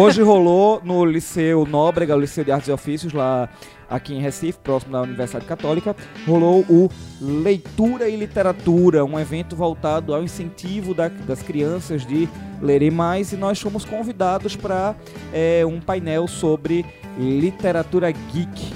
[0.00, 3.48] Hoje rolou no Liceu Nóbrega, o Liceu de Artes e Ofícios, lá
[3.88, 5.94] aqui em Recife, próximo da Universidade Católica,
[6.26, 6.88] rolou o
[7.20, 12.28] Leitura e Literatura, um evento voltado ao incentivo da- das crianças de
[12.62, 14.94] lerem mais e nós fomos convidados para
[15.68, 16.84] um painel sobre
[17.18, 18.72] literatura geek,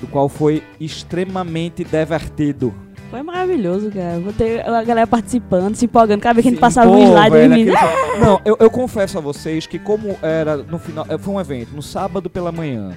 [0.00, 2.72] do qual foi extremamente divertido.
[3.10, 4.20] Foi maravilhoso, cara.
[4.20, 6.20] Vou ter a galera participando, se empolgando.
[6.20, 7.76] Cada vez que a gente passava pô, um slide, velho, eles me...
[7.76, 11.40] aquele- Não, eu, eu confesso a vocês que como era no final, eh, foi um
[11.40, 12.92] evento no sábado pela manhã.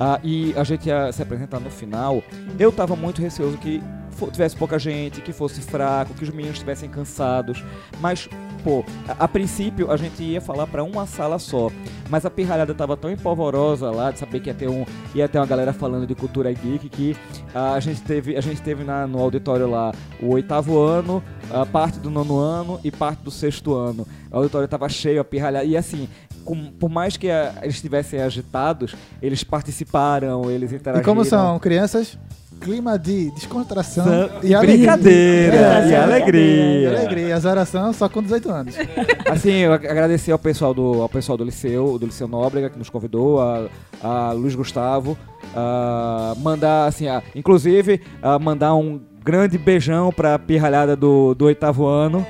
[0.00, 2.22] ah, e a gente ia se apresentar no final.
[2.58, 3.82] Eu tava muito receoso que
[4.26, 7.62] tivesse pouca gente, que fosse fraco, que os meninos estivessem cansados.
[8.00, 8.28] Mas,
[8.64, 11.70] pô, a, a princípio a gente ia falar pra uma sala só.
[12.10, 15.38] Mas a pirralhada tava tão empolvorosa lá de saber que ia ter, um, ia ter
[15.38, 17.16] uma galera falando de cultura geek que
[17.54, 21.66] ah, a gente teve, a gente teve na- no auditório lá o oitavo ano, a
[21.66, 24.06] parte do nono ano e parte do sexto ano.
[24.30, 25.64] O auditório tava cheio, a pirralhada.
[25.66, 26.08] E assim,
[26.46, 31.04] com- por mais que ah, eles estivessem agitados, eles participaram, eles E interagiram.
[31.04, 32.18] como são crianças,
[32.60, 34.76] clima de descontração São- e alegria.
[34.78, 36.80] Brincadeira É, e é, alegria.
[36.80, 37.36] E alegria.
[37.36, 38.74] Azaração só com 18 anos.
[39.30, 42.78] Assim, eu ag- agradecer ao pessoal do, ao pessoal do Liceu, do Liceu Nóbrega, que
[42.78, 43.66] nos convidou, a,
[44.02, 45.16] a Luiz Gustavo,
[45.54, 51.86] a mandar, assim, a, inclusive, a mandar um grande beijão pra pirralhada do, do oitavo
[51.86, 52.26] ano,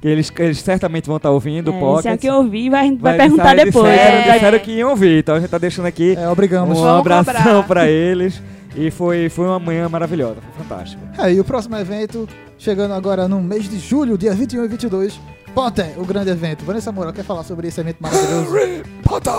[0.00, 2.06] que eles, eles certamente vão estar ouvindo o É, se Pocket.
[2.12, 3.92] é que eu ouvi, vai, vai, Vai- perguntar disseram- depois.
[3.94, 4.32] Disseram, É.
[4.34, 6.78] disseram que iam ouvir, então a gente tá deixando aqui É, obrigamos.
[6.78, 8.42] um abração pra eles.
[8.76, 11.02] E foi, foi uma manhã maravilhosa, foi fantástico.
[11.18, 15.20] É, e o próximo evento, chegando agora no mês de julho, dia 21 e 22,
[15.54, 16.64] Potter, o grande evento.
[16.64, 18.56] Vanessa Moura quer falar sobre esse evento maravilhoso?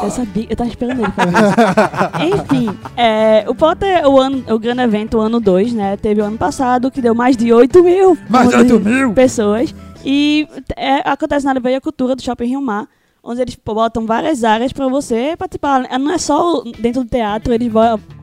[0.06, 1.32] Eu sabia, eu tava esperando ele falar
[2.24, 2.36] isso.
[2.56, 5.98] Enfim, é, o Potter, o, ano, o grande evento, o ano 2, né?
[5.98, 8.18] Teve o ano passado, que deu mais de 8 mil.
[8.30, 9.14] Mais de 8 mil!
[9.14, 9.76] pessoas.
[10.06, 12.88] E é, acontece na Livraria Cultura do Shopping Rio Mar,
[13.26, 15.90] onde eles botam várias áreas pra você participar.
[16.00, 17.72] Não é só dentro do teatro, eles,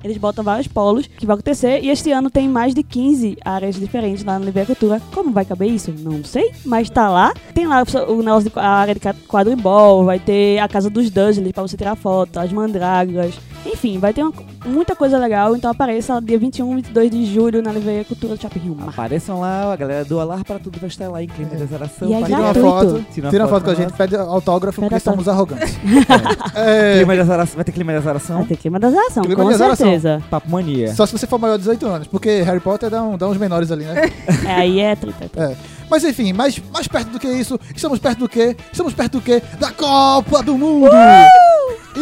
[0.05, 1.83] eles botam vários polos que vai acontecer.
[1.83, 5.03] E este ano tem mais de 15 áreas diferentes lá na Livraria Cultura.
[5.13, 5.93] Como vai caber isso?
[5.99, 7.35] Não sei, mas tá lá.
[7.53, 11.53] Tem lá o negócio de a área de quadribol, vai ter a casa dos Dursley
[11.53, 13.35] pra você tirar foto, as mandrágoras.
[13.65, 14.33] Enfim, vai ter uma-
[14.67, 15.55] muita coisa legal.
[15.57, 18.89] Então apareça dia 21 e 22 de julho na Livraria Cultura do Shopping Rio Mar.
[18.89, 22.09] Apareçam lá, a galera do Alar para Tudo vai estar lá em clima de exaração.
[22.09, 24.17] E é para- Tira uma foto, Tira uma tira foto foto com a gente, pede
[24.17, 25.75] autógrafo porque Pede somos arrogantes.
[26.55, 27.57] É, Clima de azaração.
[27.57, 28.37] Vai ter clima de azaração?
[28.39, 29.87] Vai ter clima das ações, Clima com de azaração.
[29.87, 30.23] certeza.
[30.31, 30.95] Papo mania.
[30.95, 33.37] só se você for maior de 18 anos, porque Harry Potter dá, um- dá uns
[33.37, 34.11] menores ali, né?
[34.47, 35.29] É, aí é treta.
[35.37, 35.57] É.
[35.91, 38.57] Mas enfim, mais, mais perto do que isso, estamos perto do quê?
[38.73, 39.43] Estamos perto do quê?
[39.61, 40.89] Da Copa do Mundo!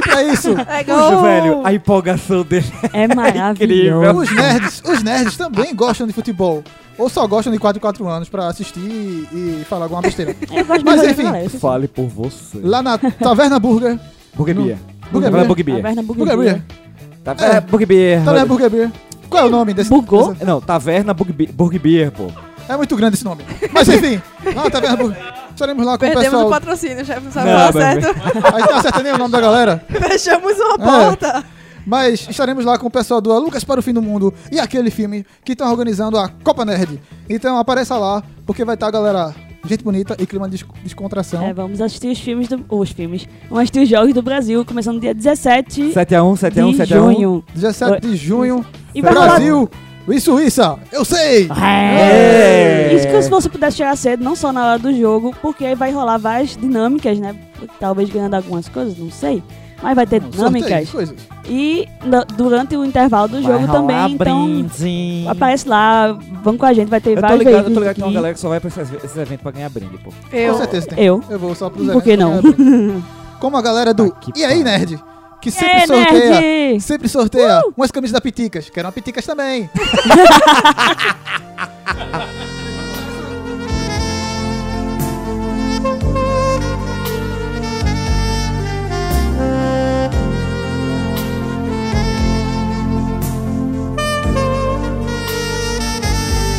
[0.01, 2.67] E pra isso, É Puxa, velho, a empolgação dele.
[2.93, 4.19] É maravilhoso.
[4.19, 6.65] os nerds, os nerds também gostam de futebol.
[6.99, 10.35] Ou só gostam de 4 em 4 anos pra assistir e falar alguma besteira.
[10.53, 11.59] Eu gosto Mas enfim, sim.
[11.59, 12.59] Fale por você.
[12.63, 13.99] Lá na Taverna Burger,
[14.35, 14.79] Burger Beer.
[15.11, 15.47] Burger Beer.
[15.47, 15.77] Burger Beer.
[15.83, 18.25] Taverna Burger Beer, é, Burger Beer.
[18.25, 18.93] Taverna Burger Beer.
[19.29, 19.89] Qual é o nome desse?
[19.89, 20.37] Bugou?
[20.45, 22.27] Não, Taverna Burger Beer, Burger Beer, pô.
[22.69, 23.45] É muito grande esse nome.
[23.73, 24.21] Mas enfim,
[24.55, 25.39] lá na Taverna Burger.
[25.53, 26.47] Estaremos lá com o Perdemos pessoal.
[26.47, 27.21] o patrocínio, chefe.
[27.25, 28.07] Não sabe Não, falar certo.
[28.55, 29.85] A gente não acerta nem o nome da galera.
[29.89, 30.79] Fechamos uma É.
[30.79, 31.45] porta.
[31.87, 34.61] Mas estaremos lá com o pessoal do A Lucas para o Fim do Mundo e
[34.61, 37.01] aquele filme que estão organizando a Copa Nerd.
[37.29, 39.35] Então apareça lá, porque vai estar a galera,
[39.67, 41.43] gente bonita e clima de des- descontração.
[41.43, 42.65] É, vamos assistir os filmes do.
[42.69, 43.27] Os filmes.
[43.49, 46.87] Vamos assistir os Jogos do Brasil, começando dia 17 7x1, 7x1, de 7x1.
[46.87, 47.45] junho.
[47.55, 49.71] 17 de junho, E vai rolar- Brasil
[50.12, 50.79] e Suíça.
[50.92, 51.49] Eu sei!
[51.62, 52.92] É.
[52.94, 55.75] Isso que se você pudesse chegar cedo, não só na hora do jogo, porque aí
[55.75, 57.35] vai rolar várias dinâmicas, né?
[57.79, 59.42] Talvez ganhando algumas coisas, não sei.
[59.83, 60.90] Mas vai ter dinâmicas.
[60.90, 61.16] coisas.
[61.49, 61.88] E
[62.37, 64.46] durante o intervalo do jogo também, então.
[64.46, 65.25] brinde.
[65.27, 67.94] Aparece lá, vamos com a gente, vai ter Eu tô vários ligado, eu tô ligado
[67.94, 68.14] que tem uma aqui.
[68.14, 70.12] galera que só vai pra esses, esses eventos pra ganhar brinde, pô.
[70.31, 70.53] Eu.
[70.53, 71.03] Com certeza tem.
[71.05, 71.25] Eu.
[71.31, 73.03] Eu vou só pros Por que eventos não?
[73.40, 74.62] Como a galera do Ah, E aí.
[74.62, 75.01] Nerd?
[75.40, 76.31] Que sempre É, sorteia.
[76.40, 76.81] nerd!
[76.81, 78.68] Sempre sorteia umas camisas da Piticas.
[78.68, 79.70] Quero uma Piticas também.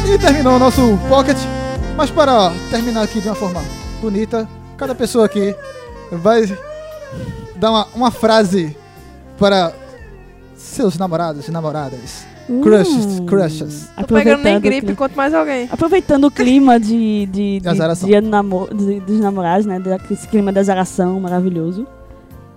[0.05, 1.37] E terminou o nosso pocket.
[1.95, 3.61] Mas para terminar aqui de uma forma
[4.01, 5.55] bonita, cada pessoa aqui
[6.11, 6.41] vai
[7.61, 8.75] dar uma, uma frase
[9.37, 9.71] para
[10.55, 12.25] seus namorados e namoradas.
[12.61, 13.25] Crushes, Hum.
[13.27, 13.87] crushes.
[13.95, 15.69] Tô pegando nem Aproveitando o gripe, clima- quanto mais alguém.
[15.71, 18.09] Aproveitando o clima de, de, de, azaração.
[18.09, 19.79] dia do namo- de- dos namorados, né?
[20.09, 21.87] Esse clima da azaração maravilhoso.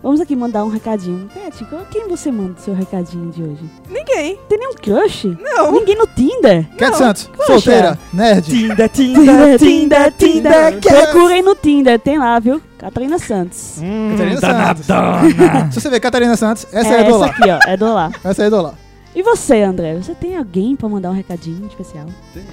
[0.04, 1.28] Vamos aqui mandar um recadinho.
[1.32, 3.64] Pet, qual- quem você manda o seu recadinho de hoje?
[3.88, 4.38] Ninguém.
[4.48, 5.34] Tem nenhum crush?
[5.40, 5.72] Não.
[5.72, 6.68] Ninguém no Tinder?
[6.76, 8.42] Cat Santos, solteira, nerd.
[8.52, 10.78] Tinder, Tinder, Tinder, Tinder.
[10.80, 12.60] Procurem no Tinder, tem lá, viu?
[12.76, 13.76] Catarina Santos.
[14.10, 14.86] Catarina Santos.
[14.86, 15.72] Danadona.
[15.72, 17.26] Se você ver Catarina Santos, essa é, é do essa lá.
[17.26, 17.58] aqui, ó.
[17.66, 18.12] É do lá.
[18.22, 18.74] Essa é a do lá.
[19.16, 19.94] E você, André?
[19.94, 22.04] Você tem alguém pra mandar um recadinho especial?
[22.34, 22.46] Tenho.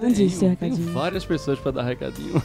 [0.00, 0.92] Onde Tenho, isso, seu tenho recadinho?
[0.94, 2.40] várias pessoas pra dar recadinho.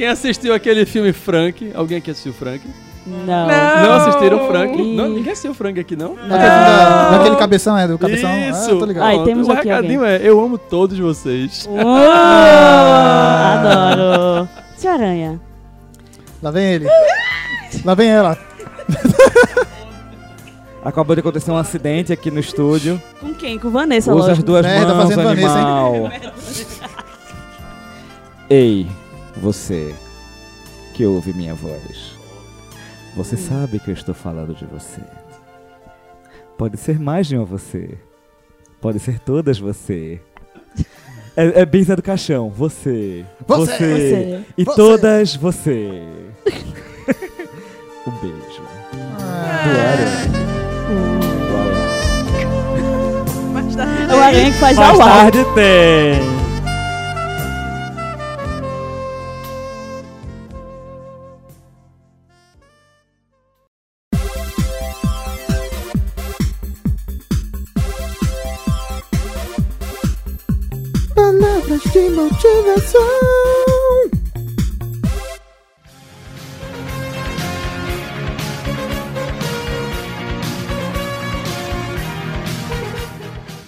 [0.00, 1.72] Quem assistiu aquele filme Frank?
[1.74, 2.66] Alguém aqui assistiu Frank?
[3.06, 3.18] Não.
[3.26, 3.46] Não.
[3.46, 4.82] Não assistiram Frank?
[4.94, 6.16] Não, ninguém assistiu Frank aqui, não?
[6.26, 8.30] Daquele cabeção, é, do cabeção.
[8.48, 8.76] Isso!
[8.76, 9.10] Ah, tô ligado.
[9.10, 11.66] Pronto, temos o aqui recadinho é: eu amo todos vocês.
[11.68, 11.78] Uou,
[13.60, 14.48] adoro.
[14.74, 15.38] Senhor Aranha.
[16.42, 16.86] Lá vem ele.
[17.84, 18.38] Lá vem ela.
[20.82, 22.98] Acabou de acontecer um acidente aqui no estúdio.
[23.20, 23.58] Com quem?
[23.58, 24.46] Com Vanessa, Usa as lógico.
[24.46, 25.64] duas É, tá mãos, fazendo Vanessa, hein?
[25.66, 26.10] animal.
[28.48, 28.86] Ei,
[29.40, 29.94] você
[30.94, 32.14] que ouve minha voz.
[33.16, 35.00] Você sabe que eu estou falando de você.
[36.56, 37.98] Pode ser mais de uma você.
[38.80, 40.20] Pode ser todas você.
[41.36, 42.50] É, é bem Zé do Caixão.
[42.50, 43.24] Você.
[43.46, 43.72] Você.
[43.72, 44.40] Você.
[44.58, 44.76] E Você.
[44.76, 46.02] todas você.
[48.06, 48.62] um beijo.
[49.18, 49.64] Ah,
[53.52, 53.84] Mas tá.
[54.10, 55.12] É o Aranha que faz Mais ao ar.
[55.30, 56.39] tarde tem.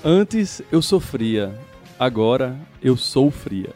[0.04, 1.56] Antes eu sofria,
[1.98, 3.70] agora eu sou fria.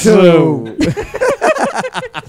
[0.00, 0.64] Show.